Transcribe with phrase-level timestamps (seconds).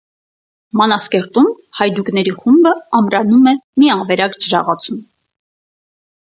[0.79, 1.49] Մանազկերտում
[1.81, 3.53] հայդուկների խումբը ամրանում է
[3.83, 5.05] մի ավերակ ջրաղացում։